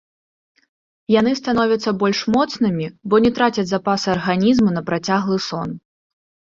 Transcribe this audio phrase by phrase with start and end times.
[1.19, 5.69] Яны становяцца больш моцнымі, бо не трацяць запасы арганізму на працяглы сон.